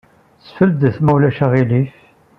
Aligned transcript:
Sfeldet, 0.45 0.95
ma 1.01 1.11
ulac 1.15 1.39
aɣilif. 1.45 1.95